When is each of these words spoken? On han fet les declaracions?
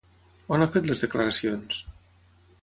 On 0.55 0.63
han 0.65 0.71
fet 0.75 0.89
les 0.91 1.03
declaracions? 1.05 1.79